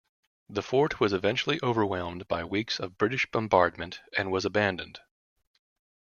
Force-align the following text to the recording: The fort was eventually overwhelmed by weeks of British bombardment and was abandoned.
The 0.49 0.63
fort 0.63 0.99
was 0.99 1.13
eventually 1.13 1.59
overwhelmed 1.61 2.27
by 2.27 2.43
weeks 2.43 2.79
of 2.79 2.97
British 2.97 3.29
bombardment 3.29 4.01
and 4.17 4.31
was 4.31 4.45
abandoned. 4.45 4.99